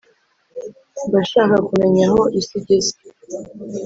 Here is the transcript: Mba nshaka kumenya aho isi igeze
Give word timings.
Mba 1.07 1.19
nshaka 1.25 1.57
kumenya 1.67 2.01
aho 2.09 2.21
isi 2.39 2.53
igeze 2.59 2.93